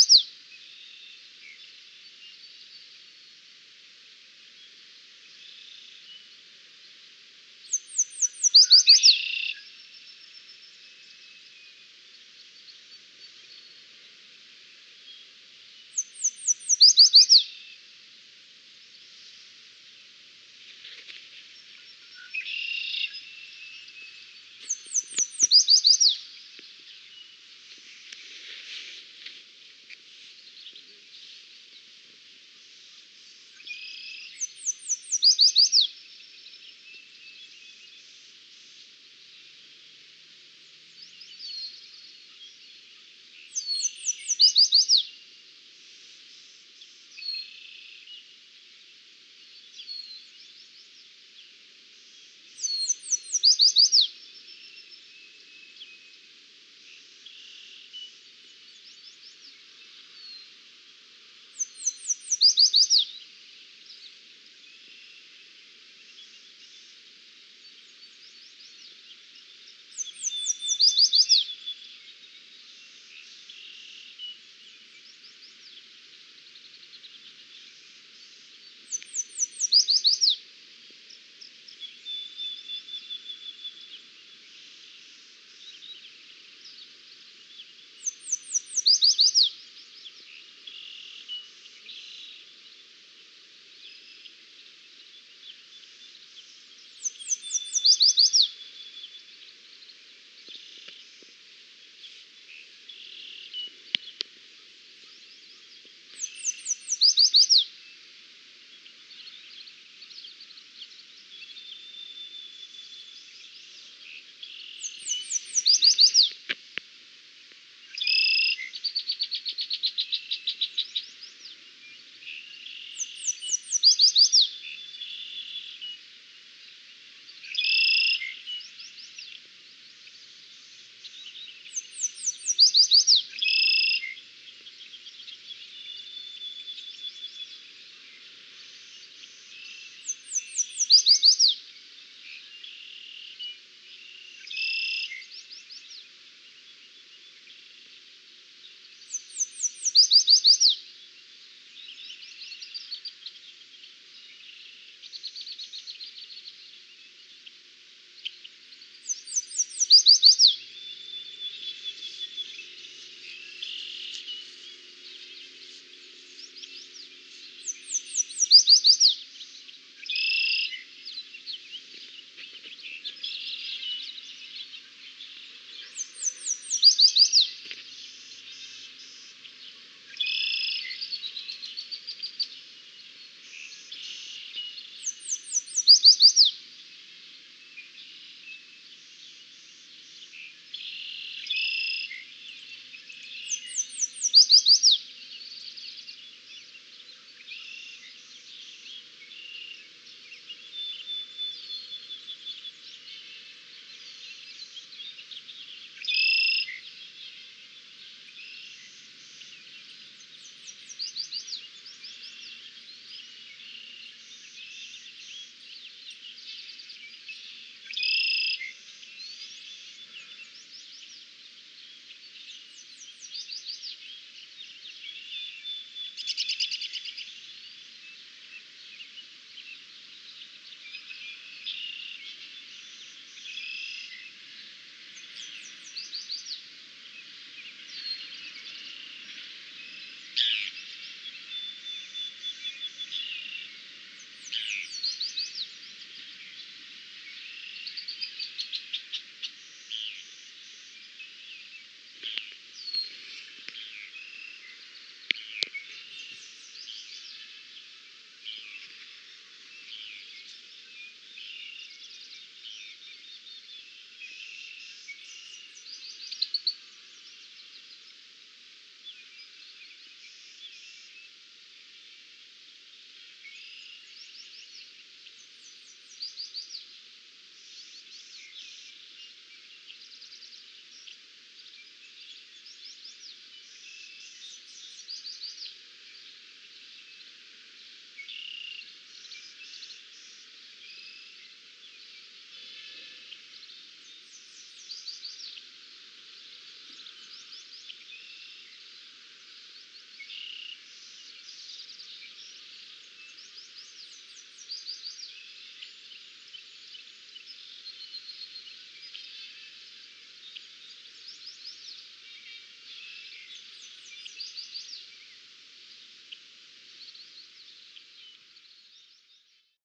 you 0.00 0.25